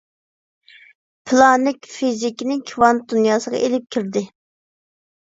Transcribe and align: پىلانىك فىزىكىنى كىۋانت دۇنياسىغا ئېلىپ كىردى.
پىلانىك 1.31 1.89
فىزىكىنى 1.97 2.57
كىۋانت 2.71 3.03
دۇنياسىغا 3.13 3.61
ئېلىپ 3.67 3.85
كىردى. 3.97 4.25